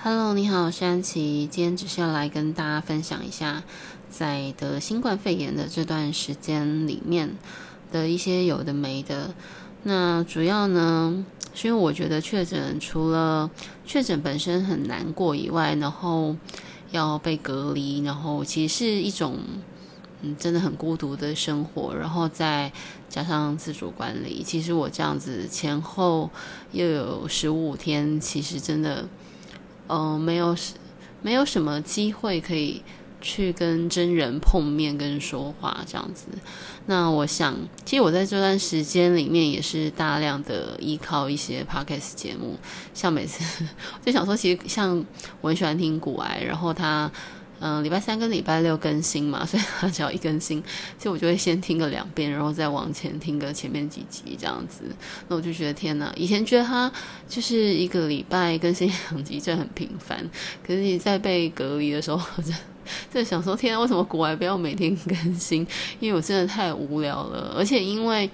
[0.00, 1.48] Hello，你好，我是安琪。
[1.50, 3.64] 今天只是要来跟大家分享一下，
[4.08, 7.36] 在得新冠肺炎的这段时间里面
[7.90, 9.34] 的一些有的没的。
[9.82, 13.50] 那主要呢，是因为我觉得确诊除了
[13.84, 16.36] 确诊本身很难过以外，然后
[16.92, 19.36] 要被隔离，然后其实是一种。
[20.20, 22.72] 嗯，真的很孤独的生活，然后再
[23.08, 26.28] 加上自主管理，其实我这样子前后
[26.72, 29.06] 又有十五天，其实真的，
[29.88, 30.56] 嗯、呃，没有
[31.20, 32.82] 没有什么机会可以
[33.20, 36.26] 去跟真人碰面跟说话这样子。
[36.86, 42.56] 那我想，其实我在这段时间里面也是大量的依靠一些 podcast 节目，
[42.94, 43.42] 像每次
[44.06, 45.04] 就想说，其实像
[45.40, 47.10] 我很喜欢听古癌，然后他。
[47.60, 50.62] 嗯，礼拜三跟礼拜六更新嘛， 所以他只要一更新，
[50.96, 54.84] 其实我就会先听个两遍，然后再往前听个前面几集这样子。
[55.28, 56.90] 那我就觉得天哪，以前觉得他
[57.28, 60.18] 就是一个礼拜更新两集，这很频繁。
[60.66, 62.52] 可是你在被隔离的时候，就
[63.10, 65.66] 在 想说，天哪，为什么国外不要每天更新？
[66.00, 68.30] 因为我真的太无聊了，而且因为。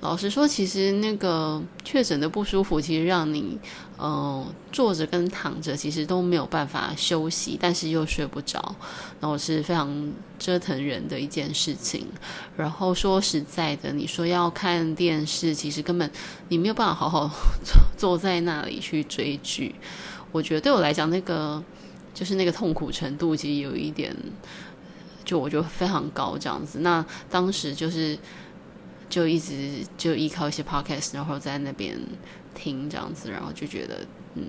[0.00, 3.58] 老实说，其实那个确诊的不舒服，其实让你，
[3.98, 8.74] 嗯、呃，坐着跟躺着，其实都没有办法休息，但是又睡不着，
[9.20, 12.06] 然后是非常折腾人的一件事情。
[12.56, 16.10] 然后说实在的，你说要看电视，其实根本
[16.48, 17.30] 你没有办法好好
[17.62, 19.74] 坐坐在那里去追剧。
[20.32, 21.62] 我觉得对我来讲，那个
[22.14, 24.16] 就是那个痛苦程度，其实有一点，
[25.26, 26.78] 就我觉得非常高这样子。
[26.78, 28.18] 那当时就是。
[29.10, 31.98] 就一直就依靠一些 podcast，然后在那边
[32.54, 34.44] 听这样子，然后就觉得，嗯，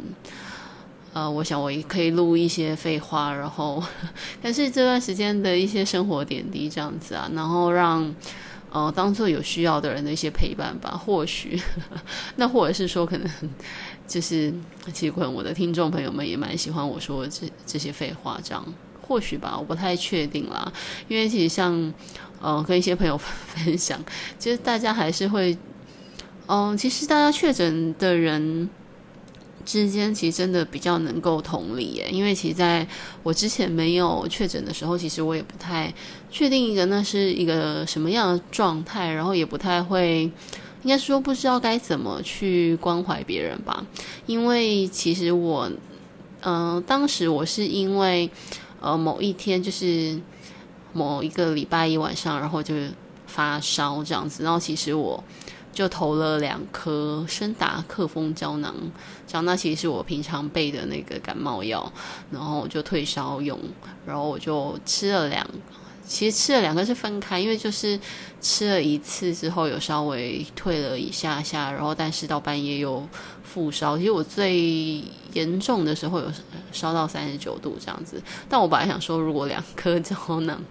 [1.14, 3.84] 呃，我想我也可以录一些废话，然后，
[4.42, 8.16] 但是这段时间的一些生活点滴这样子啊，然后让
[8.72, 11.60] 呃当做有需要的人的一些陪伴吧，或许，
[12.38, 13.30] 那或者是说可能
[14.08, 14.54] 就是
[14.94, 18.64] 其实可能我的听众朋友们也蛮喜欢我说这这些废话这样。
[19.12, 20.72] 或许吧，我不太确定啦，
[21.10, 21.74] 因为其实像，
[22.40, 24.02] 嗯、呃，跟一些朋友 分享，
[24.40, 25.58] 其实大家还是会，
[26.48, 28.70] 嗯、其实大家确诊的人
[29.66, 32.88] 之间，其实真的比较能够同理耶，因为其实在
[33.22, 35.94] 我之前没有确诊的时候，其实我也不太
[36.30, 40.22] 确定一个那是一个什么样的状态，然后也不太会，
[40.84, 43.86] 应该说不知道该怎么去关怀别人吧，
[44.26, 45.70] 因为其实我，
[46.44, 48.30] 嗯、当时我是因为。
[48.82, 50.20] 呃，某一天就是
[50.92, 52.76] 某一个礼拜一晚上，然后就
[53.28, 55.24] 发烧这样子，然后其实我
[55.72, 58.76] 就投了两颗生达克风胶囊，
[59.26, 61.90] 这样那其实是我平常备的那个感冒药，
[62.30, 63.58] 然后我就退烧用，
[64.06, 65.48] 然后我就吃了两，
[66.06, 67.98] 其实吃了两个是分开，因为就是
[68.42, 73.08] 吃了一次之后有稍微退了一下下，然后但是到半夜又
[73.44, 75.04] 复烧，其实我最
[75.34, 76.32] 严重的时候有
[76.72, 80.62] 烧到三十九度这样子，但我本来想说，如果两颗胶囊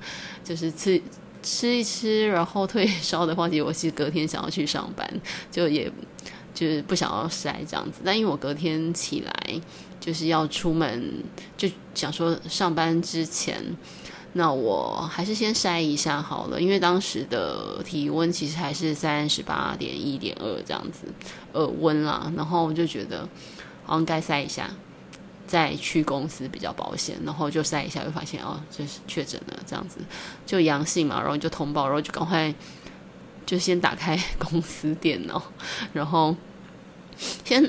[0.45, 1.01] 就是吃
[1.43, 5.09] 吃一吃，然后退烧的话，其实我是隔天想要去上班，
[5.51, 5.91] 就也
[6.53, 9.61] 就是不想要晒这样子，但因为我隔天起来
[9.99, 11.23] 就是要出门，
[11.57, 13.65] 就想说上班之前。
[14.33, 21.07] 那我还是先筛一下好了，因为当时的体温其实还是三十八点一点二这样子，
[21.55, 23.29] 耳温啦，然后我就觉得
[23.85, 24.71] 好像该筛一下，
[25.49, 29.99] 再去公司比较保险，然后就筛一下，就发现哦，就是确诊了这样子，
[30.47, 32.55] 就阳性嘛，然后就通报，然后就赶快
[33.45, 35.43] 就先打开公司电脑，
[35.93, 36.37] 然后
[37.45, 37.65] 先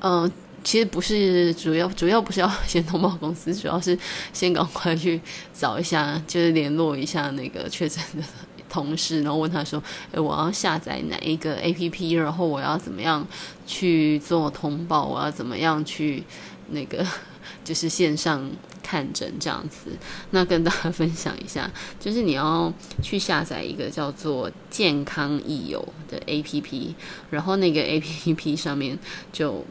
[0.00, 0.22] 嗯。
[0.22, 0.32] 呃
[0.66, 3.96] 其实不是主要，主要不是要先通报公司， 主要是
[4.32, 5.20] 先赶快去
[5.54, 8.22] 找一下，就是联络一下那个确诊的
[8.68, 12.18] 同事，然后问他说：“诶，我要下载哪一个 APP？
[12.18, 13.24] 然后我要怎么样
[13.64, 15.04] 去做通报？
[15.04, 16.24] 我要怎么样去
[16.70, 17.06] 那个
[17.64, 18.50] 就是线上
[18.82, 19.92] 看诊这样子？”
[20.32, 26.92] 那跟大家分享一下，就是你要去下载一个叫做“健康益友”的 APP，
[27.30, 28.98] 然后那个 APP 上面
[29.32, 29.64] 就。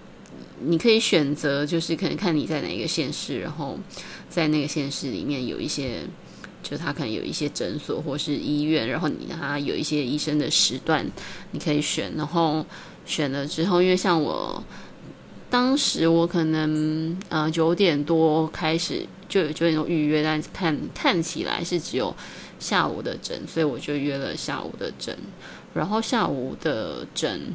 [0.62, 3.78] 你可以选择，就是可能看你在哪一个县市，然后
[4.30, 6.02] 在那个县市里面有一些，
[6.64, 11.06] 就他可能有一些诊所或是医院，然后你他有一些医生的时段，
[11.52, 12.66] 你可以选，然后
[13.06, 14.64] 选了之后，因为像我
[15.50, 22.16] 当时我可能呃九点多开始就有九点多预约，但看看起来是只有
[22.60, 25.18] 下午的诊，所以我就约了下午的诊，
[25.74, 27.54] 然后下午的诊。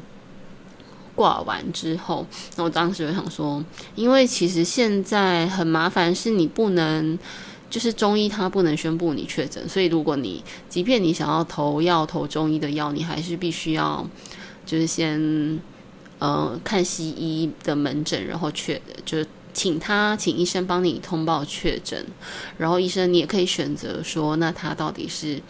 [1.15, 2.25] 挂完之后，
[2.55, 3.63] 那我当时就想说，
[3.95, 7.17] 因为其实现在很麻烦，是你不能，
[7.69, 14.05] 就是中医他不能宣布你确诊，所以如果你即便你想要投药投中医的药，你还是必须要
[14.65, 15.59] 就是先
[16.19, 22.05] 呃看西医的门诊，然后确就是请他请医生帮你通报确诊，
[22.57, 25.41] 然后医生你也可以选择说，那他到底是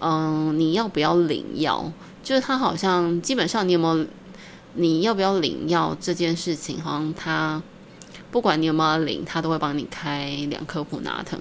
[0.00, 1.92] 嗯你要不要领药？
[2.22, 4.06] 就是他好像基本上你有没有
[4.78, 7.62] 你要不要领药这件事情，好像他。
[8.30, 11.40] 不管你有没有领，他都会帮你开两颗普拿疼。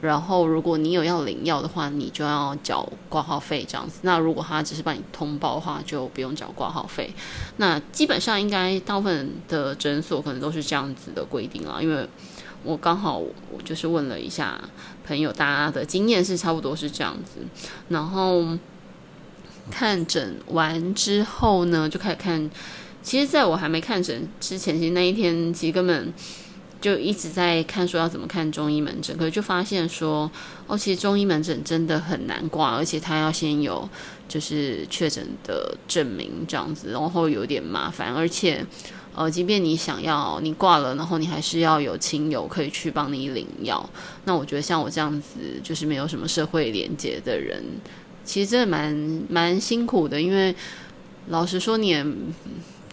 [0.00, 3.98] 然后，如果你有要领药的话，你就要缴挂号费这样子。
[4.00, 7.12] 那如果他只是帮你通报的话，就不用缴挂号费。
[7.58, 11.78] 那基本上应该大部分的诊所可能都是这样子的规定啊。
[11.82, 12.08] 因为
[12.64, 14.58] 我刚好我就是问了一下
[15.06, 17.42] 朋友，大家的经验是差不多是这样子。
[17.88, 18.42] 然后
[19.70, 22.50] 看诊完之后呢，就开始看。
[23.02, 26.14] 其实，在我还没看诊之前，其实那一天其实根本
[26.80, 30.30] 就一直在看说要怎么看中医门诊，可是就发现说，
[30.68, 33.88] 哦，其实中医门诊真的很难挂，而且他要先有
[34.28, 38.64] 就是确诊的证明这样子，然后有点麻烦，而且
[39.16, 43.90] 呃，即便你想要你挂了，然后你还是要有亲友可以去帮你领药。
[44.26, 47.60] 那我觉得像我这样子就是没有什么社会连接的人，
[48.24, 50.54] 其实真的蛮蛮辛苦的，因为
[51.28, 52.06] 老实说你也。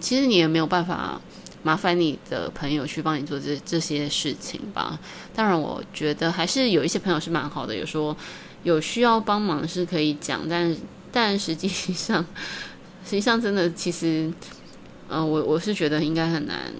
[0.02, 1.20] 其实你也没有办法
[1.62, 4.98] 麻烦你的朋友去帮你做这这些事情吧。
[5.36, 8.16] 当然，我觉得还是有一些朋友是蛮好的，有说
[8.64, 10.74] 有需要帮忙是可以讲，但
[11.12, 12.26] 但实际上
[13.04, 14.32] 实际上真的其实，
[15.10, 16.74] 嗯、呃，我我是觉得应该很难，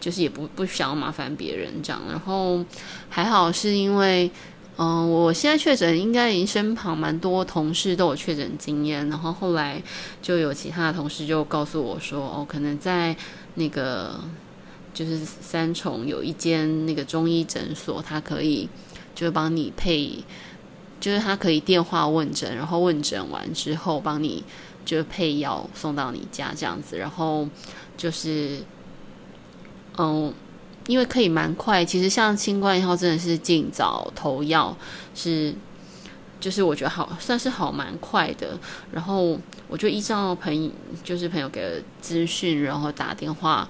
[0.00, 2.00] 就是也不不想要麻烦别人这样。
[2.08, 2.64] 然后
[3.10, 4.30] 还好是因为。
[4.78, 9.82] 嗯，我现在确诊，应该已经身旁蛮多同事都有确诊经验，然后后来
[10.20, 13.16] 就有其他的同事就告诉我说，哦，可能在
[13.54, 14.20] 那个
[14.92, 18.68] 就是三重有一间那个中医诊所，他可以
[19.14, 20.22] 就是帮你配，
[21.00, 24.44] 就是他可以电话问诊，然后问诊完之后帮你
[24.84, 27.48] 就配药送到你家这样子，然后
[27.96, 28.58] 就是
[29.96, 30.34] 嗯。
[30.86, 34.76] 因为可以蛮快，其实像清冠一号真的是尽早投药，
[35.16, 35.52] 是
[36.38, 38.56] 就是我觉得好算是好蛮快的。
[38.92, 39.36] 然后
[39.66, 40.70] 我就依照朋友
[41.02, 43.68] 就是朋友给的资讯，然后打电话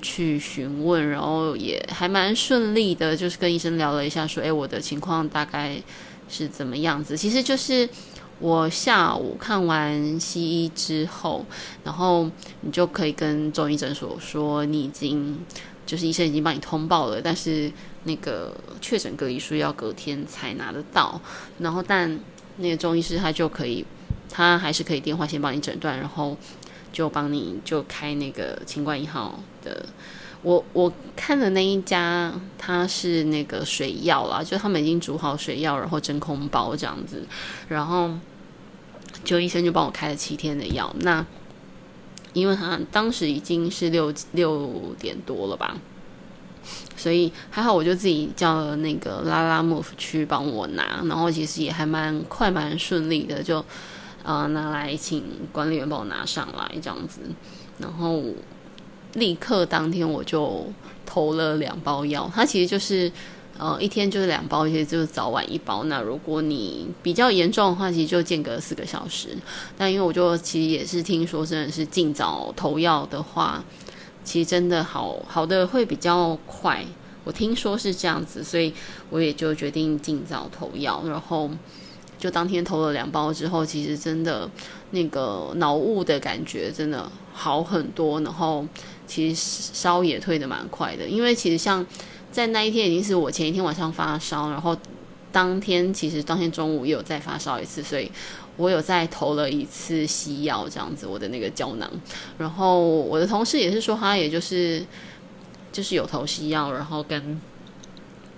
[0.00, 5.76] 去询问，然后也还蛮顺利的，就是跟医生聊了一下，说哎我的情况大概
[6.30, 7.14] 是怎么样子。
[7.14, 7.86] 其实就是
[8.38, 11.44] 我下午看完西医之后，
[11.84, 12.30] 然后
[12.62, 15.38] 你就可以跟中医诊所说你已经。
[15.86, 17.70] 就是医生已经帮你通报了，但是
[18.04, 21.20] 那个确诊隔离书要隔天才拿得到。
[21.58, 22.18] 然后，但
[22.56, 23.84] 那个中医师他就可以，
[24.30, 26.36] 他还是可以电话先帮你诊断，然后
[26.92, 29.86] 就帮你就开那个清冠一号的。
[30.42, 37.26] 我我看的那一家，他是那个水药啦，就他们已经煮好水药，然后真空包这样子，
[37.68, 38.10] 然后
[39.24, 40.94] 就医生就帮我开了七天的药。
[41.00, 41.24] 那
[42.34, 45.74] 因为他当时已经是六六点多了吧，
[46.94, 53.64] 所以还好，我就自己叫了那个拉拉 move 去帮我拿，然后其实也还蛮快蛮顺利的，就
[54.22, 57.20] 呃拿来请管理员帮我拿上来这样子，
[57.78, 58.22] 然后
[59.14, 60.66] 立刻当天我就
[61.06, 63.10] 投了两包药，它其实就是。
[63.56, 65.84] 呃，一天就是两包，其实就是早晚一包。
[65.84, 69.28] 那如果你比较严重的话，其实就间隔四个小时。
[69.78, 73.64] 但因为我就其实也是听说，真的是尽早投药的话，
[74.24, 76.84] 其实真的好好的会比较快。
[77.22, 78.74] 我听说是这样子，所以
[79.08, 81.04] 我也就决定尽早投药。
[81.06, 81.48] 然后
[82.18, 84.50] 就当天投了两包之后，其实真的
[84.90, 88.20] 那个脑雾的感觉真的好很多。
[88.22, 88.66] 然后
[89.06, 91.86] 其实烧也退得蛮快的，因为其实像。
[92.34, 94.76] 在那一天已经是我前一天晚上发烧，然后
[95.30, 98.10] 当天其实当天中午也有再发烧一次，所以
[98.56, 101.88] 我有再投了一次西药这样子，我的那个胶囊。
[102.36, 104.84] 然后我的同事也是说，他也就是
[105.70, 107.40] 就是有投西药，然后跟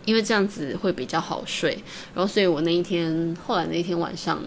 [0.04, 1.82] 因为这样子会比较好睡，
[2.14, 4.38] 然后所以我那一天后来那一天晚上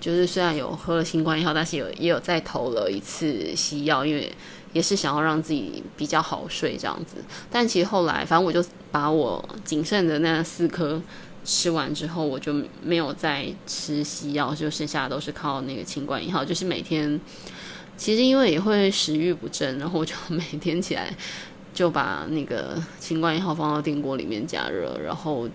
[0.00, 4.32] 就是虽然有喝了新冠药，但是有也有再投了一次西药，因为。
[4.72, 7.16] 也是想要让自己比较好睡这样子，
[7.50, 11.00] 但其实后来，反正我就把我仅剩的那四颗
[11.44, 17.20] 吃完之后，我就没有再吃西药，就剩下都是靠那个清冠一号，就是每天，
[17.96, 21.14] 其实因为也会食欲不振，然后我就每天起来
[21.74, 25.48] 就把那个清冠一号放到电锅里面加热，然后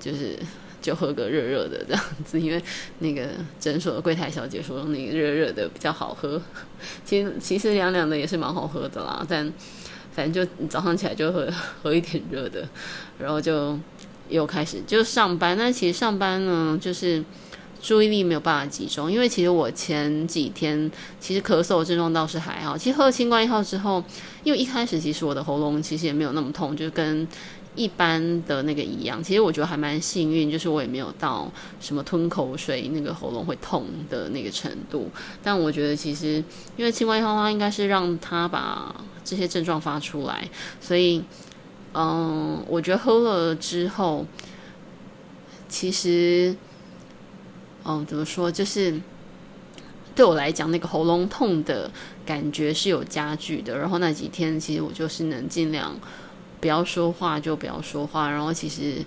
[0.00, 0.38] 就是。
[0.82, 2.62] 就喝个热热的这样子，因为
[2.98, 3.28] 那个
[3.60, 6.42] 诊所的柜台小姐说那个热热的比较好喝。
[7.04, 9.50] 其实其实凉凉的也是蛮好喝的啦，但
[10.12, 11.48] 反正就早上起来就喝
[11.82, 12.68] 喝一点热的，
[13.18, 13.78] 然后就
[14.28, 15.56] 又开始就上班。
[15.56, 17.24] 那其实上班呢，就是
[17.80, 19.10] 注意力没有办法集中。
[19.10, 24.04] 因为其实我前几天其实咳嗽症状倒是还好，其实喝了清冠一号之后，
[24.44, 27.26] 因为一开始其实我的喉咙其实也没有那么痛，就跟。
[27.74, 31.50] 一般的那个一样，其实我觉得还蛮幸运，就是我也没有到
[31.80, 35.08] 什么吞口水那个喉咙会痛的那个程度。
[35.42, 36.44] 但我觉得其实
[36.76, 40.46] 因为清冠一号它应该是让它把这些症状发出来，
[40.82, 41.24] 所以
[41.94, 44.26] 嗯，我觉得喝了之后，
[45.66, 46.54] 其实
[47.84, 49.00] 嗯怎么说，就是
[50.14, 51.90] 对我来讲那个喉咙痛的
[52.26, 53.78] 感觉是有加剧的。
[53.78, 55.98] 然后那几天其实我就是能尽量。
[56.62, 59.04] 不要说话就不要说话，然后其实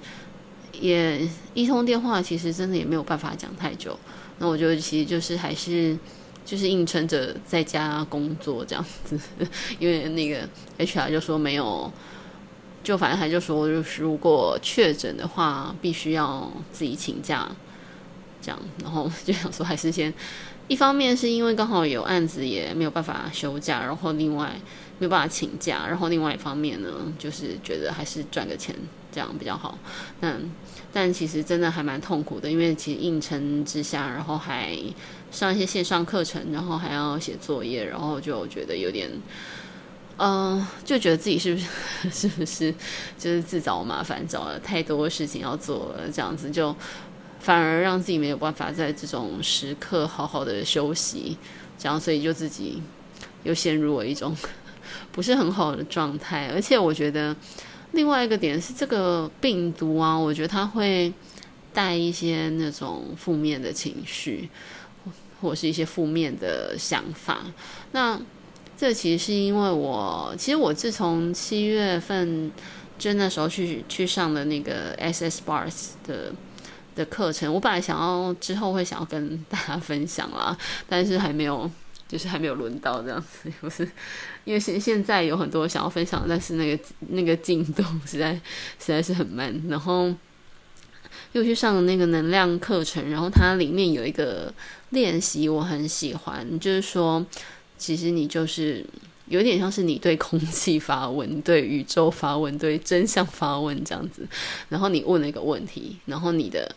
[0.74, 3.98] 也一通电话，其实真的也没有办法讲太久。
[4.40, 5.98] 那我觉得其实就是还是
[6.44, 9.18] 就是硬撑着在家工作这样子，
[9.80, 10.46] 因为那个
[10.78, 11.90] HR 就说没有，
[12.84, 17.50] 就反正他就说就是如果确诊的话，必须要自己请假
[18.42, 18.60] 这样。
[18.84, 20.14] 然后就想说还是先，
[20.68, 24.52] 一方面是因为刚好有案子也没有办法休假，然后另外。
[24.98, 28.74] 没有办法请假，然后另外一方面呢，就是觉得还是赚个钱
[29.12, 29.78] 这样比较好。
[30.22, 30.34] 那
[30.94, 34.78] 但其实真的还蛮痛苦的，因为其实硬撑之下，然后还
[35.32, 39.12] 上一些线上课程，然后还要写作业，然后就觉得有点，
[40.16, 41.68] 嗯、 就觉得自己是不是
[42.10, 42.74] 是不是
[43.18, 46.74] 就是自找麻烦，找了太多事情要做了，这样子就
[47.42, 51.38] 反而让自己没有办法在这种时刻好好的休息，
[51.78, 52.82] 这样所以就自己
[53.44, 54.34] 又陷入了一种。
[55.12, 57.36] 不是很好的状态，而且我觉得
[57.92, 61.12] 另外一个点是这个病毒啊，我觉得它会
[61.74, 64.50] 带一些那种负面的情绪，
[65.42, 67.40] 或是一些负面的想法。
[67.92, 68.20] 那
[68.78, 72.52] 这其实是因为我，其实我自从七月份
[72.98, 76.34] 就那时候去去上的那个 SS bars 的
[76.96, 80.58] 的课程，我本来想要之后会想要跟大家分享啦，
[80.90, 81.70] 但是还没有。
[82.08, 83.84] 就是还没有轮到这样子， 不是
[84.44, 89.64] 因为现现在有很多想要分享，但是那个那个进度 实在实在是很慢。
[89.68, 90.14] 然后
[91.34, 94.54] 又去上了那个能量课程，然后它里面有一个
[94.92, 97.26] 练习我很喜欢，就是说，
[97.78, 98.86] 其实你就是
[99.28, 104.28] 有点像是你对空气发问、对宇宙发问、对真相发问这样子。
[104.70, 106.76] 然后你问了一个问题，然后你的。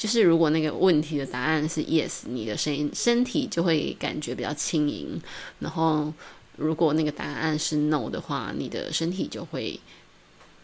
[0.00, 5.20] 就是如果那个问题的答案是 yes，你的声音身体就会感觉比较轻盈；
[5.58, 6.10] 然后
[6.56, 9.78] 如果那个答案是 no 的话，你的身体就会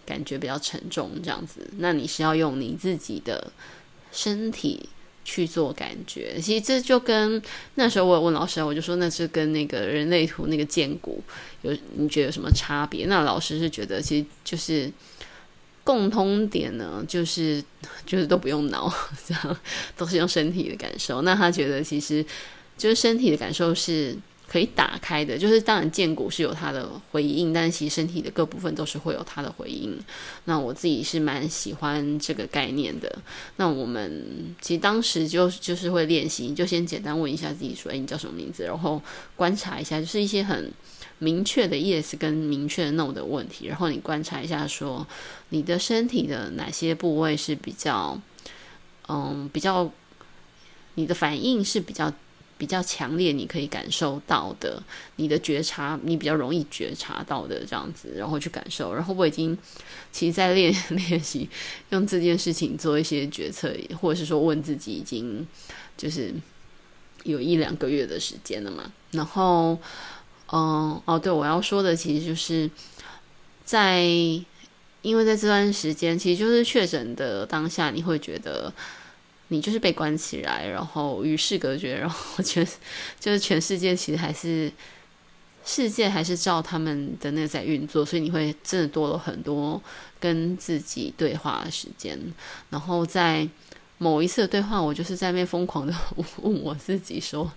[0.06, 1.10] 感觉比较沉重。
[1.22, 3.52] 这样子，那你是要用你自己的
[4.10, 4.88] 身体
[5.22, 6.40] 去做感觉。
[6.40, 7.42] 其实这就跟
[7.74, 11.22] 那时候我有问老师，我就说那是跟那个人类图那个剑骨
[11.60, 13.04] 有你觉得有什么差别？
[13.04, 14.90] 那老师是觉得其实就是。
[15.86, 17.62] 共通点呢，就是
[18.04, 18.92] 就是都不用脑，
[19.24, 19.56] 这样
[19.96, 21.22] 都是用身体的感受。
[21.22, 22.26] 那他觉得其实
[22.76, 29.96] 就是身体的感受是可以打开的，就是当然荐骨是有它的回应，但其实身体的各部分都是会有它的回应。
[30.46, 33.16] 那我自己是蛮喜欢这个概念的。
[33.56, 39.00] 那我们其实当时就就是会练习，就先简单问一下自己说：“哎，你叫什么名字？”然后
[39.36, 40.68] 观察一下，就是一些很。
[41.18, 45.06] 明确的 yes 跟明确的 no 的问题，然后你观察一下，说
[45.48, 48.20] 你的身体的哪些部位是比较，
[49.08, 49.90] 嗯，比较
[50.96, 52.12] 你的反应是比较
[52.58, 54.82] 比较强烈，你可以感受到的，
[55.16, 58.92] 你的觉察你比较容易觉察到的这样子，然后去感受。
[58.92, 59.56] 然后我已经
[60.12, 61.48] 其实在练练习
[61.90, 65.46] 用这件事情做一些决策，或者是说问自己，已经
[65.96, 66.34] 就是
[67.24, 69.78] 有一两个月的时间了嘛，然后。
[70.52, 72.70] 嗯，哦，对，我要说的其实就是
[73.64, 74.00] 在，
[75.02, 78.72] 因为在这段时间，其实就是确诊的当下，你会觉得
[79.48, 82.64] 你就是被关起来，然后与世隔绝，然后全
[83.18, 84.70] 就是全世界其实还是
[85.64, 89.82] 世界还是照他们的那个在运作，所以你会真的多了很多
[90.20, 92.16] 跟自己对话的时间。
[92.70, 93.48] 然后在
[93.98, 95.92] 某一次的对话，我就是在那疯狂的
[96.42, 97.52] 问我自己说：“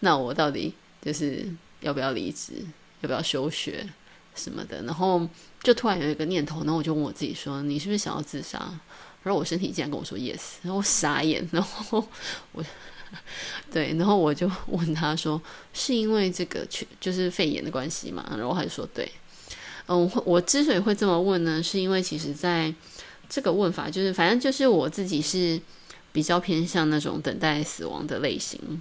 [0.00, 1.46] 那我到底就是？”
[1.82, 2.54] 要不要离职？
[3.02, 3.86] 要不要休学
[4.34, 4.82] 什么的？
[4.84, 5.28] 然后
[5.62, 8.58] 就突然有一个念头，然后我就问我自己说：“你是不是想要自杀？”
[9.22, 12.06] 然后我身体竟然跟我说 “yes”，然后我傻眼， 然后
[12.52, 12.64] 我
[13.70, 15.40] 对，然后我就问他说
[15.74, 16.66] ：“是因为这个
[17.00, 19.10] 就是肺炎的关系吗？”然后他就说：“对。”
[19.88, 22.72] 嗯，我之所以会这么问呢，是因为其实在
[23.28, 25.60] 这个问法，就是反正就是我自己是
[26.12, 28.80] 比较偏向那种等待死亡的类型。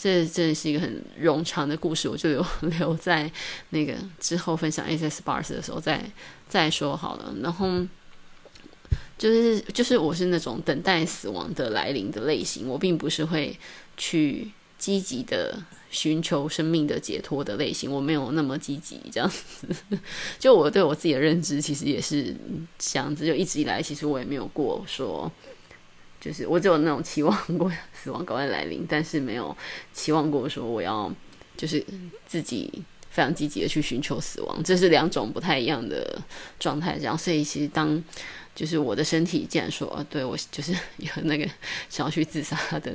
[0.00, 2.46] 这真的是一个很冗长的故事，我就留
[2.78, 3.28] 留在
[3.70, 6.08] 那个之后分享 S S Bars 的时候再
[6.48, 7.34] 再说好了。
[7.42, 7.84] 然后，
[9.18, 13.58] 就是就是我是那种等待死亡的来临的类型，我并不是会
[13.96, 19.66] 去积极的寻求生命的解脱的类型，我没有那么积极这样子。
[20.38, 22.32] 就我对我自己的认知，其实也是
[22.78, 23.26] 这样子。
[23.26, 25.30] 就一直以来，其实我也没有过说，
[26.20, 29.56] 就是我只有那种期望过死亡赶快来临，但是没有
[29.92, 31.12] 期望过说我要
[31.56, 31.84] 就是
[32.26, 36.20] 自己非常积极的去寻求死亡，这是两种不太一样的
[36.58, 36.98] 状态。
[36.98, 38.02] 这样，所以其实当
[38.54, 41.48] 就是我的身体竟然说，啊、对我就是有那个
[41.88, 42.92] 想要去自杀的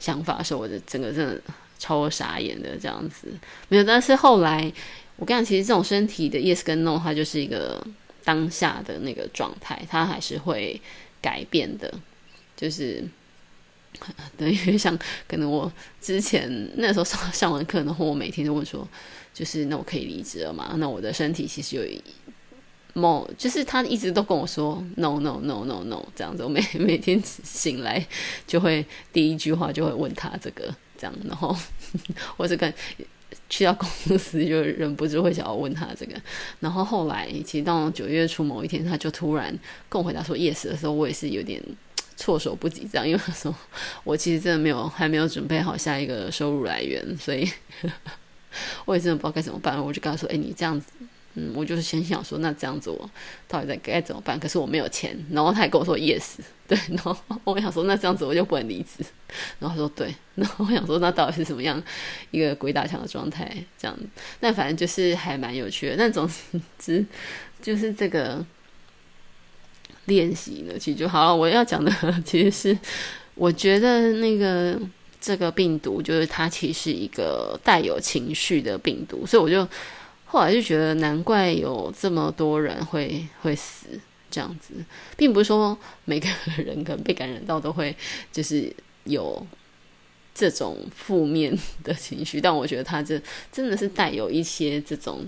[0.00, 1.40] 想法的时候，我的整个真的
[1.78, 3.28] 超傻眼的这样子。
[3.68, 4.72] 没有，但是后来
[5.16, 7.84] 我跟你讲，其实这种身体的 yes 跟 no，它就是一个
[8.24, 10.80] 当下的那个状态，它还是会
[11.22, 11.92] 改变的。
[12.56, 13.04] 就是
[14.36, 18.86] 等于像可能我之前那时候上上完课，然后我每天都问说，
[19.32, 20.74] 就是那我可以离职了吗？
[20.78, 21.82] 那我的身体其实有。
[22.96, 28.06] 某就是他一直都跟我说 no no no no no 这样子，我每每天醒来
[28.46, 31.56] 就会第一句话就会问他这个这样，然后
[32.38, 32.72] 我这个
[33.50, 36.14] 去到公司就忍不住会想要问他这个，
[36.60, 39.52] 然后后来其实到九月初某一天，他就突然
[39.88, 41.60] 跟我回答说 yes 的时候，我也是有点
[42.16, 43.54] 措手不及这样，因为他说
[44.04, 47.50] 我其实真的没有还没有准备好下一个收入来源，所以
[48.84, 50.86] 我也真的不知道该怎么办，我就跟他说，哎，你这样子。
[51.36, 53.10] 嗯，我就是先想说，那这样子我
[53.48, 54.38] 到底在该怎么办？
[54.38, 56.36] 可是我没有钱，然后他还跟我说 yes，
[56.68, 59.04] 对，然后我想说，那这样子我就不能离职。
[59.58, 61.82] 然后他说对，然后我想说，那到底是什么样
[62.30, 63.52] 一个鬼打墙的状态？
[63.76, 63.98] 这样，
[64.38, 65.96] 但反正就是还蛮有趣的。
[65.98, 66.30] 但总
[66.78, 67.04] 之，
[67.60, 68.46] 就是这个
[70.06, 71.34] 练习呢，其实就好了。
[71.34, 71.92] 我要讲的
[72.24, 72.78] 其实是，
[73.34, 74.78] 我觉得那个
[75.20, 79.68] 这个病毒，就是它其实一个带有情绪的病毒，所以我就。
[80.26, 83.86] 后来就觉得难怪有这么多人会会死
[84.28, 84.74] 这样子，
[85.16, 87.94] 并不是说每个人可能被感染到都会
[88.32, 88.68] 就是
[89.04, 89.46] 有
[90.34, 95.24] 这种负面的情绪，但我觉得它这真的是带有一些这种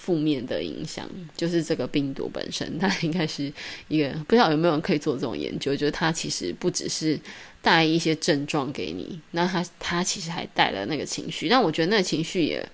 [0.00, 1.08] 负面的影响。
[1.36, 3.52] 就是这个病毒本身，它应该是
[3.88, 7.20] 一个不知道有没有人可以做这种研究，就是它其实不只是
[7.60, 12.66] 带一些症状给你，那它它其实还带了那个情绪，但我觉得那个情绪也。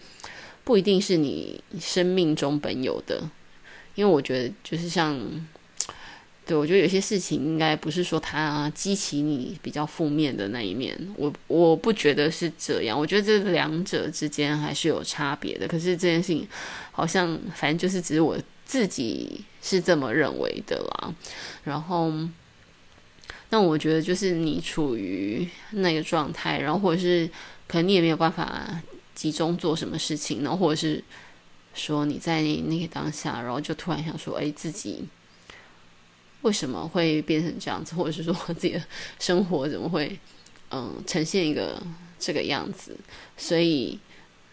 [0.67, 3.23] 不一定是你生命中本有的，
[3.95, 5.17] 因为我觉得就是像，
[6.47, 15.67] 对，我觉得有些事情应该不是说它激起你比较负面的那一面，我我不觉得是这样，我觉得这两者之间还是有差别的。
[15.67, 16.47] 可是这件事情
[16.93, 21.15] 好像反正就是只是我自己是这么认为的啦。
[21.65, 22.13] 然后，
[23.51, 27.29] 那我觉得就是你处于那个状态，然后或者是
[27.67, 28.81] 可能你也没有办法。
[29.17, 30.59] 集中做什么事情然后？
[30.59, 31.03] 或者是
[31.73, 35.03] 说你在那个当下，然后就突然想说：“哎，自己
[36.47, 37.95] 为什么会变成这样子？
[37.97, 38.83] 或者是说我自己的
[39.19, 40.19] 生活怎么会
[40.71, 41.83] 嗯呈现一个
[42.19, 42.97] 这个样子？”
[43.37, 43.99] 所以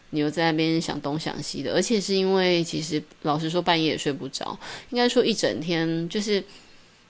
[0.09, 4.57] 你又在那边想东想西的，而且是因为其实老实说半夜也睡不着，
[4.89, 6.43] 应该说一整天就是，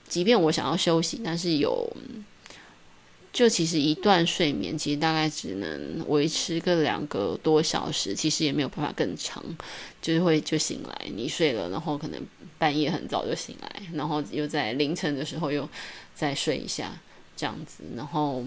[0.08, 1.90] 即便我想要休息，但是有。
[3.34, 9.44] 就其实一段睡眠，其实大概只能维持个两个多小时，其实也没有办法更长，
[10.00, 12.20] 就是会就醒来，你睡了，然后可能
[12.58, 15.68] 半夜很早就醒来，然后又在凌晨的时候又
[16.14, 16.96] 再睡一下，
[17.36, 18.44] 这样子，然后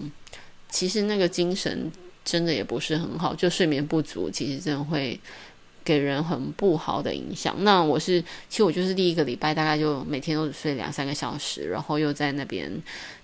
[0.70, 1.92] 其实那个精神
[2.24, 5.20] 真的也不是很好，就睡眠不足，其实真的会。
[5.88, 7.56] 给人很不好的影响。
[7.60, 8.20] 那我是，
[8.50, 12.70] 其实我就是第一个礼拜，大概就每天都只睡两三个小时，然后又在那边，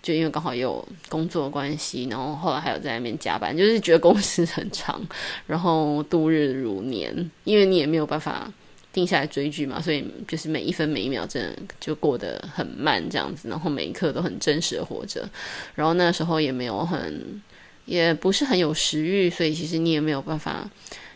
[0.02, 4.98] 就因为刚好也有工作关系，然后后来还有在那边加班，就是觉得工时很长，
[5.46, 7.30] 然后度日如年。
[7.44, 8.50] 因为你也没有办法
[8.94, 15.28] 定下来追剧嘛，所以就是每一分每一秒真的就过得很慢这样子，然后每一刻都很真实的活着。
[15.74, 17.42] 然后那时候也没有很，
[17.84, 20.66] 也不是很有食欲，所以其实你也没有办法。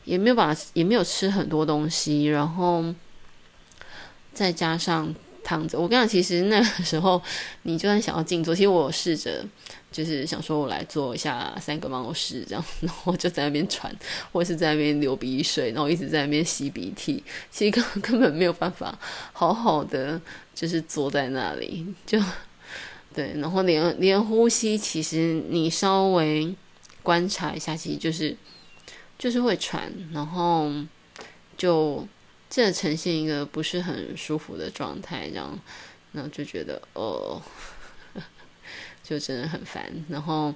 [0.09, 2.83] 也没有把，也没有吃很多东西，然后
[4.33, 5.79] 再加上躺着。
[5.79, 7.21] 我跟你讲，其实那个时候
[7.65, 9.45] 你就算想要静坐，其实我试着
[9.93, 13.95] 就是想说，我来做一下三个猫式这样，然后就在那边喘，
[14.33, 17.23] 或是在那边流鼻水，然后一直在那边吸鼻涕。
[17.51, 18.99] 其实根根本没有办法
[19.35, 20.19] 好好的
[20.55, 22.19] 就是坐在那里，就
[23.15, 26.55] 对，然后连连呼吸，其实你稍微
[27.03, 28.35] 观察一下，其实就是。
[29.19, 30.71] 就是会喘，然后
[31.57, 32.07] 就
[32.49, 35.59] 这呈现一个不是很舒服的状态，这样，
[36.13, 37.43] 然后就觉得哦，
[39.03, 39.93] 就真的很烦。
[40.09, 40.55] 然后，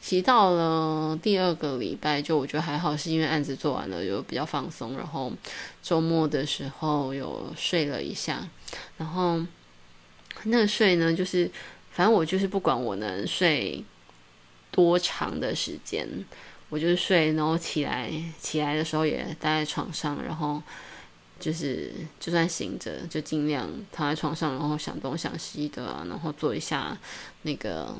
[0.00, 4.96] 其实到了第二个礼拜，就我觉得还好，是因为案子做完了，就比较放松。
[4.96, 5.32] 然后
[5.82, 8.48] 周末的时候有睡了一下，
[8.96, 9.44] 然后
[10.44, 11.50] 那个睡呢，就是
[11.90, 13.84] 反正我就是不管我能睡
[14.70, 16.08] 多长的时间，
[16.68, 20.62] 我就是睡，然后起来起来的时候也待在床上，然后
[21.40, 26.96] 就是就算醒着，就尽量躺在床上，然后想东想西的，然后做一下
[27.42, 27.94] 那个。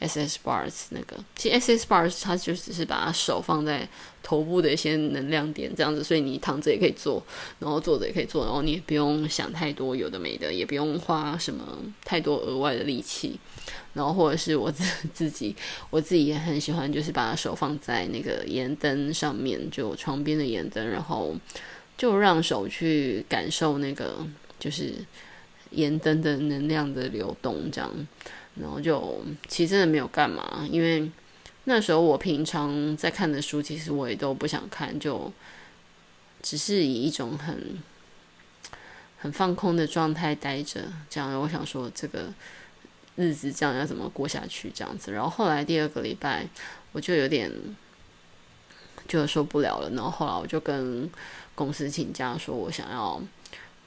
[0.00, 3.88] SS bars 那个，其实 SS bars 它就只是把手放在
[4.22, 7.22] 头部的一些能量点这样子，所以你躺着也可以做，
[7.58, 13.38] 然后坐着也可以做，然后你也不用想太多有的没的，也不用花什么太多额外的力气，
[13.94, 15.54] 然后或者是我自自己，
[15.90, 21.34] 我自己也很喜欢，就是把手放在那个盐灯上面，就床边的盐灯，然后
[21.96, 24.18] 就让手去感受那个
[24.58, 24.94] 就是
[25.70, 27.90] 盐灯的能量的流动，这样。
[28.60, 31.10] 然后就其实真的没有干嘛，因为
[31.64, 35.32] 那时候我平常在看的书，其实我也都不想看，就
[36.40, 37.82] 只是以一种很
[39.18, 40.82] 很放空的状态待着。
[41.10, 42.32] 这样，我想说这个
[43.16, 44.70] 日子这样要怎么过下去？
[44.72, 45.10] 这样子。
[45.10, 46.46] 然后后来第二个礼拜，
[46.92, 47.50] 我就有点
[49.08, 49.90] 就受不了了。
[49.90, 51.10] 然后后来我就跟
[51.56, 53.20] 公司请假，说我想要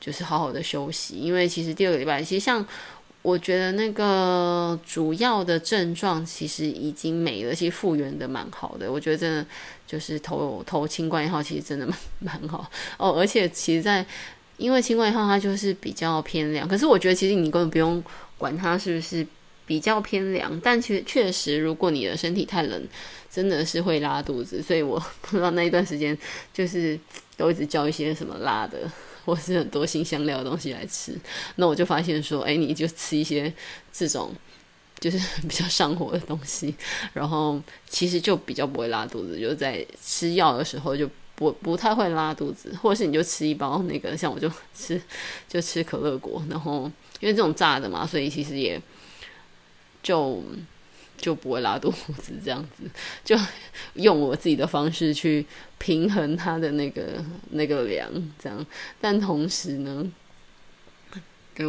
[0.01, 2.67] 就是好好的休息，因为其实第二个礼拜，其实像。
[3.27, 8.89] 我觉得那个主要的症状其实已经没了，其实复原的蛮好的。
[8.89, 9.45] 我觉得真的
[9.85, 11.97] 就是投投清冠一号，其实真的蛮
[12.39, 13.11] 蛮好哦。
[13.19, 14.05] 而且其实在，
[14.55, 18.01] 因为清冠一号它就是比较偏凉，可是我觉得其实你根本不用
[18.37, 19.27] 管它是不是
[19.65, 22.81] 比较偏凉，但其实确实如果你的身体太冷，
[23.29, 24.63] 真的是会拉肚子。
[24.63, 26.17] 所以我 不知道那一段时间
[26.53, 26.97] 就是
[27.35, 28.89] 都一直叫一些什么拉的。
[29.27, 31.13] 或是很多新香料的东西来吃，
[31.57, 33.53] 那我就发现说，哎，你就吃一些
[33.91, 34.33] 这种
[35.01, 36.73] 就是 比较上火的东西，
[37.11, 45.01] 然后其实就比较不会拉肚子，就在吃药的时候就不不太会拉肚子，或者是你就吃一包那个，像我就吃
[45.49, 48.81] 就吃可乐果，然后因为这种炸的嘛，所以其实也
[50.01, 50.41] 就。
[51.17, 52.83] 就不会拉肚子，这样子
[53.25, 53.35] 就
[53.95, 55.45] 用我自己的方式去
[55.77, 58.09] 平衡它的那个那个量，
[58.41, 58.65] 这样。
[59.01, 60.09] 但同时呢，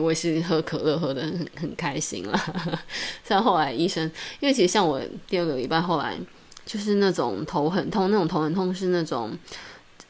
[0.01, 2.55] 我也是喝可乐喝的很很开心啦。
[3.25, 4.05] 像后来医生，
[4.41, 6.17] 因为其实像我第二个礼拜后来
[6.65, 9.37] 就是那种头很痛，那种头很痛是那种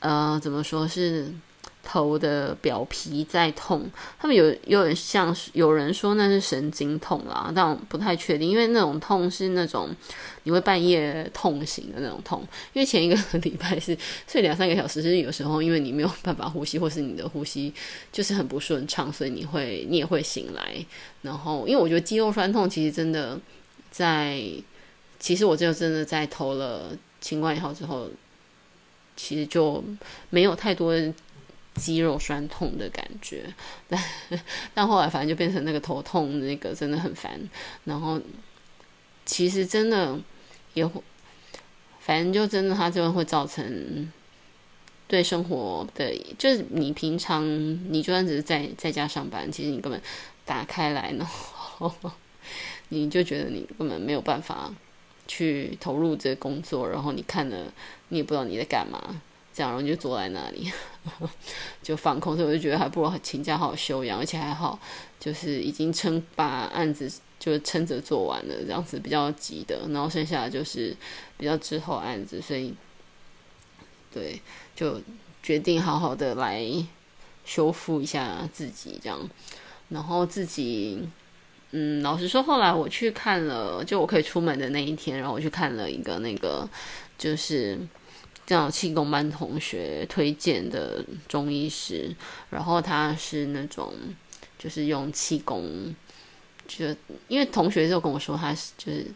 [0.01, 1.33] 呃，怎么说是？
[1.91, 9.89] 头的表皮在痛，他们有有点像是有人说那是神经痛啦，但我不太确定，因为那种痛是那种
[10.43, 12.47] 你会半夜痛醒的那种痛。
[12.75, 13.97] 因为前一个礼拜是
[14.27, 17.73] 睡两三个小时，是有时候因为你没有办法呼吸，或是你的呼吸
[18.13, 20.85] 就是很不顺畅，所以你会你也会醒来。
[21.23, 23.41] 然后，因为我觉得肌肉酸痛其实真的
[23.91, 24.43] 在，
[25.19, 28.11] 其实我就真的在投了清冠以后之后，
[29.17, 29.83] 其实就
[30.29, 30.93] 没有太多。
[31.79, 33.45] 肌肉酸痛的感觉，
[33.89, 34.03] 但
[34.75, 37.41] 但后来反正就变成那个头痛，那个真的很烦。
[37.85, 38.21] 然后
[39.25, 40.19] 其实真的
[40.75, 41.01] 也会，
[42.01, 44.13] 反正就真的它就会造成
[45.07, 47.43] 对生活的，就是你平常
[47.93, 50.01] 你就算只是在在家上班，其实你根本
[50.45, 51.27] 打开来呢，
[52.89, 54.75] 你就觉得你根本没有办法
[55.27, 57.73] 去投入这个工作，然后你看了
[58.09, 59.23] 你也不知道你在干嘛。
[59.59, 60.71] 这样，然后就坐在那里，
[61.83, 62.37] 就放空。
[62.37, 64.79] 所以我就觉得还不如请假好好休养，而且还好，
[65.19, 69.81] 就是已经撑把案子就撑着做完了，这样子比较急的。
[69.89, 70.97] 然后剩下就是
[71.37, 72.73] 比较之后案子，所以
[74.13, 74.41] 对，
[74.77, 75.03] 就
[75.43, 76.65] 决定好好的来
[77.45, 79.19] 修复一下自己，这样。
[79.89, 81.03] 然后自己，
[81.73, 86.69] 嗯，老实说，后来我去看了，就我可以出门的那一天，然后我去看了一个那个，
[87.19, 87.77] 就是。
[88.49, 92.17] 叫气功班同学推荐的中医师，
[92.49, 93.93] 然后他是那种
[94.59, 95.95] 就是用气功，
[96.67, 96.87] 就
[97.29, 99.07] 因为同学就跟我说他是就是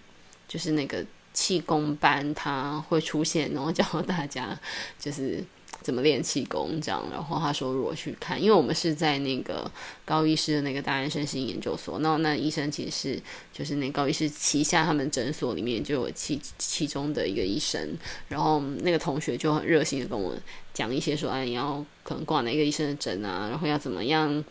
[0.46, 4.60] 就是那个气功班他会出现，然后教大家
[4.98, 5.42] 就是。
[5.82, 7.02] 怎么练气功这样？
[7.10, 9.70] 然后他说如果去看，因为我们是在那个
[10.04, 17.96] 高医师的那个大安身心研究所，那那医生其实是就是那高医师旗下他们诊所里面就有其其中的一个医生，
[18.28, 20.34] 然后那个同学就很热心的跟我
[20.72, 24.44] 讲一些说，哎，你要可能挂哪个医生的诊啊，然后要怎么样，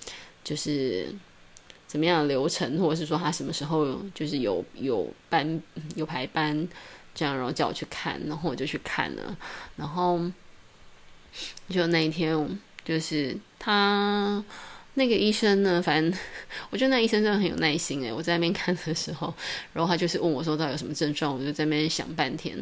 [0.43, 1.07] 就是
[1.87, 5.61] 怎么样流程，或者是说他什么时候就是有有班
[5.95, 6.67] 有排班
[7.15, 9.37] 这样，然后叫我去看，然后我就去看了，
[9.77, 10.19] 然后。
[11.69, 14.43] 就那一天，就是他
[14.95, 16.19] 那个医生呢，反正
[16.69, 19.33] 我觉得那医生真的很有耐心诶，我在那边看的时候，
[19.73, 22.55] 然后他就是问我说到底有什么症状，我就在那边想半天，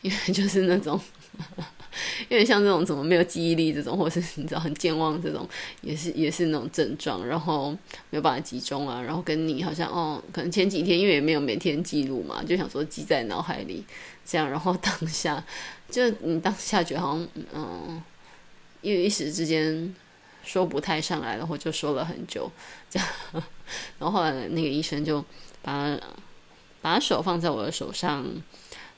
[0.00, 1.00] 因为就是那种
[2.30, 5.46] 因为像这种怎么没有记忆力这种，或是你知道很健忘这种，
[5.80, 7.72] 也是也是那种症状，然后
[8.10, 13.84] 没有办法集中啊，然后跟你好像哦，可能前几天因为也没有每天记录嘛，就想说记在脑海里
[14.24, 15.42] 这样，然后当下
[15.90, 18.02] 就你当下觉得好像嗯，
[18.82, 19.94] 因为一时之间
[20.44, 22.50] 说不太上来，然后就说了很久
[22.90, 23.08] 这样，
[23.98, 25.24] 然后后来那个医生就
[25.62, 25.98] 把
[26.82, 28.24] 把手放在我的手上。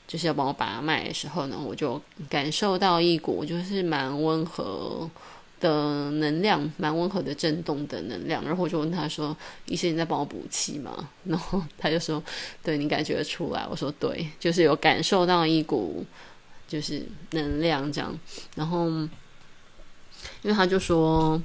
[0.07, 5.09] 就是要帮我把脉的时候呢，我就感受到一股就是蛮温和
[5.59, 8.45] 的能量，蛮温和的震动的能量。
[8.45, 12.23] 然后我就问他说：“医生，你在帮我补气吗？”然后他就说
[12.61, 16.05] ：“对，你感觉出来。”我说：“对，就是有感受到一股
[16.67, 18.15] 就是能量这样。”
[18.55, 18.87] 然后
[20.41, 21.41] 因为他就说：“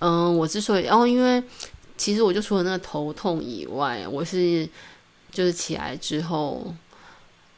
[0.00, 0.84] 嗯、我之所以……
[0.84, 1.42] 然后因为
[1.96, 4.68] 其实我就除了那个头痛以外，我是
[5.30, 6.74] 就是起来之后。”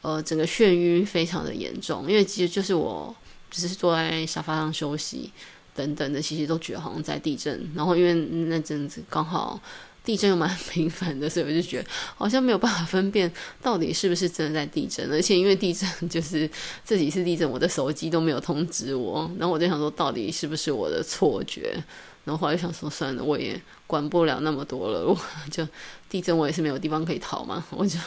[0.02, 3.14] 呃，整个眩晕非常的严重，因为其实就是我
[3.50, 5.30] 只是坐在沙发上休息
[5.74, 7.70] 等等的，其实都觉得好像在地震。
[7.74, 9.61] 然后因为那阵子刚好
[10.05, 13.31] 地震又蛮 频繁的，所以我就觉得好像没有办法分辨
[13.63, 15.11] 到底是不是真的在地震。
[15.11, 16.49] 而且因为地震 就是
[16.85, 21.83] 这几次地震，我的手机都没有通知我，然后我就想说到底是不是我的错觉。
[22.23, 25.07] 然后后来想说算了，我也管不了那么多了。
[25.07, 25.19] 我
[25.51, 25.67] 就
[26.09, 27.65] 地震，我也是没有地方可以逃嘛。
[27.71, 27.99] 我就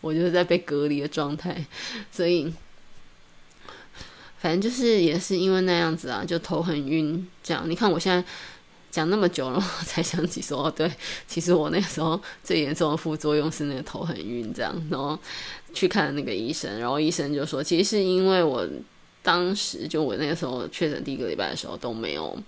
[0.00, 1.64] 我就是在被隔离的状态，
[2.10, 2.52] 所以
[4.38, 7.28] 反正就是也是因为那样子啊，就头很晕。
[7.42, 8.26] 这样你看我现在
[8.94, 10.88] 讲那么久了，才想起说哦，对，
[11.26, 14.54] 其实我那时候最严重的副作用是那个头很晕。
[14.54, 15.18] 这样，然后
[15.72, 18.64] 去看那个医生，然后医生就说，其实是因为我
[19.20, 22.38] 当时就我那个时候确诊第一个礼拜的时候都没有。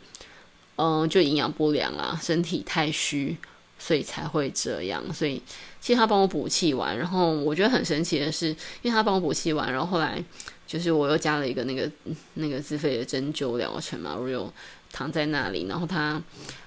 [0.76, 3.36] 嗯，就营养不良啊，身体太虚，
[3.76, 5.02] 所以才会这样。
[5.12, 5.42] 所以
[5.80, 8.50] 其实他帮我补气完，然后我觉得很神奇的是，
[8.82, 10.22] 因为他帮我补气完，然后后来
[10.64, 11.90] 就是我又加了一个那个
[12.34, 14.52] 那个自费的针灸疗程嘛，我又
[14.96, 16.22] 躺在那里，然后他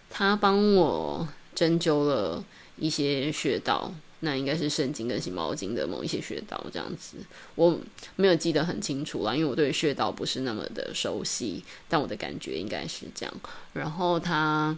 [0.07, 2.43] 他帮我针灸了
[2.77, 3.91] 一些穴道。
[4.21, 7.15] 那应该是肾经跟心包经的某一些穴道这样子，
[7.55, 7.79] 我
[8.17, 13.33] 没有记得很清楚啦，因为我对穴道不是那么的熟悉，但我的感觉应该是这样。
[13.71, 14.77] 然后他，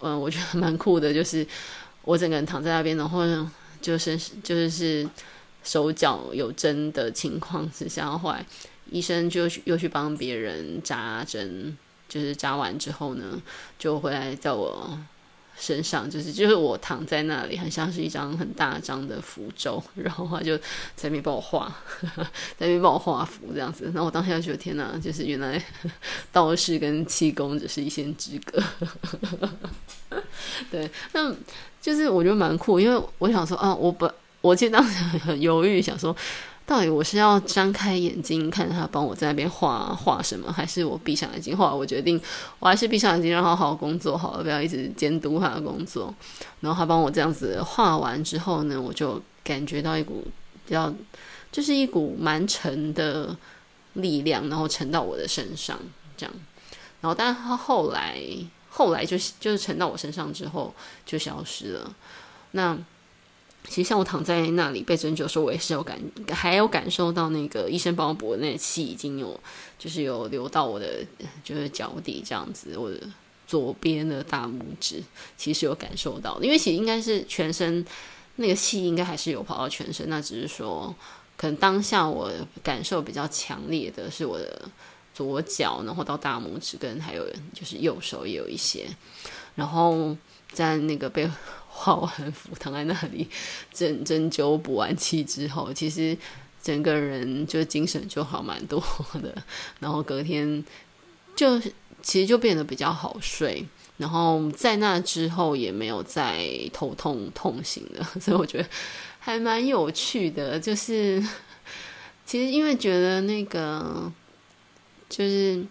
[0.00, 1.46] 嗯，我觉得蛮酷的，就是
[2.02, 3.22] 我整个人躺在那边，然后
[3.80, 5.08] 就是就是
[5.62, 8.44] 手脚有针的情况之下，后来
[8.90, 11.78] 医生就又去帮别人扎针，
[12.08, 13.40] 就是扎完之后呢，
[13.78, 14.98] 就回来在我。
[15.58, 20.54] 身上就是就是我躺在那里，很像是一张很大张的符咒，然后他就
[20.94, 22.26] 在那边帮我画， 在
[22.58, 23.86] 那边帮我画符这样子。
[23.86, 25.58] 然后我当时就觉得天哪，就是原来
[26.30, 28.62] 道士跟气功只是一线之隔。
[30.70, 31.34] 对，那
[31.80, 36.14] 就是我觉得蛮酷，因为我想说啊，我本我其实当时很犹豫，想说。
[36.66, 41.72] 到底我是要张开眼睛看他帮我在那边画画什么，还是我闭上眼睛画？
[41.72, 42.20] 我决定
[42.58, 46.12] 我还是闭上眼睛，让他好好工作好了，不要一直监督他的工作。
[46.58, 50.26] 然后他帮我这样子画完之后呢，我就感觉到一股
[50.66, 50.92] 比较，
[51.52, 53.36] 就是一股蛮沉的
[53.92, 55.78] 力量，然后沉到我的身上，
[56.16, 56.34] 这样。
[57.00, 58.20] 然后，但他后来
[58.68, 60.74] 后来就就是沉到我身上之后
[61.06, 61.94] 就消失了。
[62.50, 62.76] 那。
[63.68, 66.00] 其实像我躺在那里被针灸的时候，我也是有感，
[66.30, 69.38] 还有感受到那个医生帮我补那个气已经有，
[69.78, 71.04] 就是有流到我的
[71.44, 73.00] 就是脚底这样子，我的
[73.46, 75.02] 左边的大拇指
[75.36, 77.84] 其实有感受到，因为其实应该是全身
[78.36, 80.94] 那个气应该还是有跑到全身，那只是说
[81.36, 82.30] 可能当下我
[82.62, 84.68] 感受比较强烈的是我的
[85.12, 88.86] 左脚，然后到大拇指跟还有就是右手也有一些，
[89.54, 90.16] 然后
[90.52, 91.30] 在那个被。
[91.78, 93.28] 画完符，躺在那里
[93.70, 96.16] 针针灸补完气之后，其实
[96.62, 98.82] 整个人就精神就好蛮多
[99.22, 99.36] 的。
[99.78, 100.64] 然后隔天
[101.34, 101.60] 就
[102.00, 103.62] 其实就变得比较好睡。
[103.98, 108.66] 然后在那之后也没有再头痛痛醒了，所以我觉得
[109.18, 110.58] 还蛮有趣的。
[110.58, 111.22] 就是
[112.24, 114.10] 其实因为觉得那个
[115.10, 115.62] 就是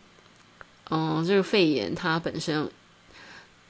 [0.91, 2.69] 嗯，这个肺炎它本身。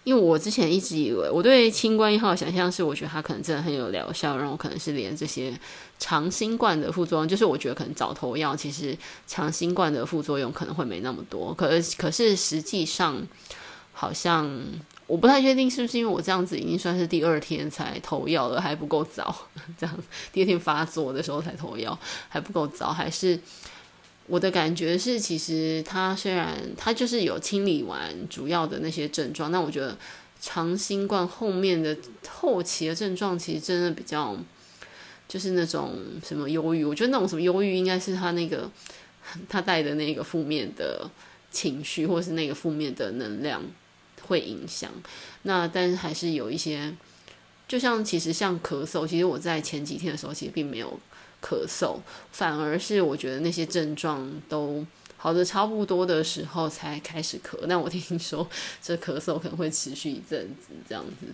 [0.05, 5.51] 因为我之前一直以为我对清冠一号的想象是，我觉得它可能真的很有疗效，然后可能是连这些
[5.99, 13.19] 长新冠的副作用，就是我觉得可能早头药其实长新冠的副作用可能会没那么多，可是可是实际上
[13.93, 14.47] 好像
[15.07, 19.35] 我不太确定是不是因为我这样子已经算是第二天才投药了，还不够早，
[19.77, 19.97] 这样
[20.31, 21.97] 第二天发作的时候才投药
[22.29, 23.39] 还不够早，还是？
[24.27, 29.95] 我的感觉是，其实他虽然他就是有清理完主要的那些症状，但我觉得
[30.41, 31.95] 长新冠后面的
[32.27, 34.35] 后期的症状其实真的比较，
[35.27, 36.83] 就是那种什么忧郁。
[36.83, 38.69] 我觉得那种什么忧郁，应该是他那个
[39.47, 41.07] 他带的那个负面的
[41.51, 43.61] 情绪，或是那个负面的能量
[44.23, 44.91] 会影响。
[45.43, 46.91] 那但是还是有一些，
[47.67, 50.99] 就像其实像咳嗽，其实我在前几天的时候其实并没有
[51.45, 51.99] 咳嗽，
[52.31, 54.83] 反而是我觉得那些症状都
[55.15, 57.67] 好的差不多的时候才开始咳。
[57.67, 58.47] 那我听说
[58.81, 61.27] 这咳嗽可能会持续一阵子这样子。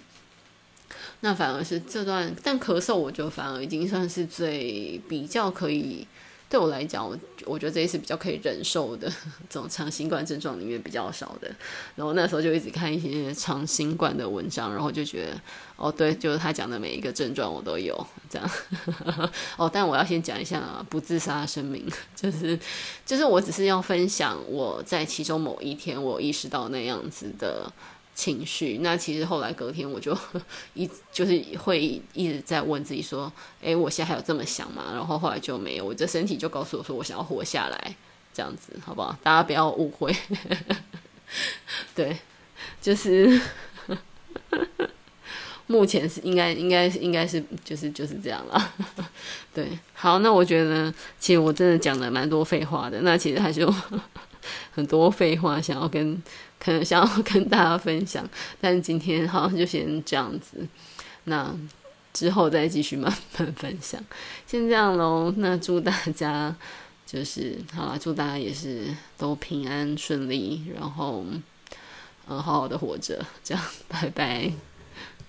[1.22, 6.06] 那反而是这段，但咳嗽我就反而已经算是最比较可以
[6.52, 9.10] 对我来讲，我我觉得这一次比较可以忍受的
[9.50, 11.50] 这种长新冠症状里面比较少的。
[11.96, 15.42] 然后那时候就一直看一些长新冠的文章，然后就觉得
[15.78, 18.52] 哦，对，就是他讲的每一个症状我都有这样。
[19.56, 22.60] 哦，但我要先讲一下不自杀声明，就是
[23.06, 27.72] 就是我只是要分享我在其中某一天我意识到那样子的。
[28.14, 30.16] 情绪，那其实后来隔天我就
[30.76, 31.80] 一就是会
[32.14, 34.92] 一直在问自己说，诶，我现在还有这么想吗？
[34.94, 37.96] 然后后来就没有，我这身体就告诉我说，我想要活下来，
[38.34, 39.18] 这样子，好不好？
[39.24, 40.16] 大家不要误会，
[41.96, 42.18] 对，
[42.82, 43.42] 就是
[45.68, 48.74] 目前是应该应该应该是就是就是这样了，
[49.54, 53.76] 对，好，那我觉得其实我真的讲了蛮多废话的，那其实还是有
[54.72, 56.22] 很多废话想要跟。
[56.64, 58.24] 可能想要跟大家分享，
[58.60, 60.68] 但今天好像就先这样子，
[61.24, 61.56] 那
[62.14, 64.00] 之后再继续慢慢分享。
[64.46, 66.56] 先这样喽，那祝大家
[67.06, 71.26] 就是好啦，祝大家也是都平安顺利，然后
[72.28, 74.52] 嗯好好的活着，这样，拜拜。